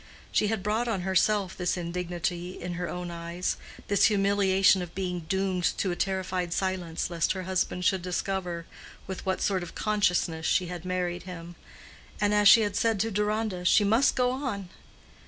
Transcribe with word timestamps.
She 0.31 0.47
had 0.47 0.63
brought 0.63 0.87
on 0.87 1.01
herself 1.01 1.55
this 1.55 1.77
indignity 1.77 2.59
in 2.59 2.73
her 2.73 2.89
own 2.89 3.11
eyes—this 3.11 4.05
humiliation 4.05 4.81
of 4.81 4.95
being 4.95 5.19
doomed 5.29 5.63
to 5.77 5.91
a 5.91 5.95
terrified 5.95 6.53
silence 6.53 7.11
lest 7.11 7.33
her 7.33 7.43
husband 7.43 7.85
should 7.85 8.01
discover 8.01 8.65
with 9.05 9.23
what 9.27 9.41
sort 9.43 9.61
of 9.61 9.75
consciousness 9.75 10.47
she 10.47 10.65
had 10.65 10.85
married 10.85 11.21
him; 11.29 11.53
and 12.19 12.33
as 12.33 12.47
she 12.47 12.61
had 12.61 12.75
said 12.75 12.99
to 13.01 13.11
Deronda, 13.11 13.63
she 13.63 13.83
"must 13.83 14.15
go 14.15 14.31
on." 14.31 14.69